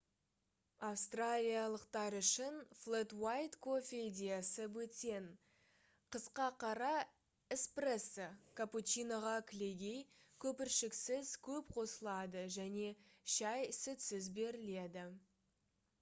[0.85, 5.27] австралиялықтар үшін «флэт уайт» кофе идеясы бөтен.
[6.15, 6.95] қысқа қара—
[7.57, 8.25] «эспрессо»
[8.61, 9.99] капучиноға кілегей
[10.47, 12.89] көпіршіксіз көп қосылады және
[13.35, 15.05] шай сүтсіз беріледі